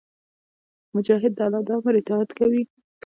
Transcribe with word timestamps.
مجاهد 0.93 1.31
د 1.37 1.39
الله 1.45 1.61
د 1.67 1.69
امر 1.77 1.93
اطاعت 2.01 2.29
کوي. 2.39 2.63